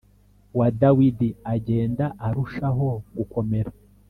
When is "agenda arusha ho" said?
1.55-2.89